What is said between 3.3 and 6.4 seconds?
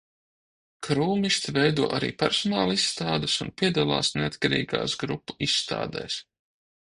un piedalās neatkarīgās grupu izstādēs.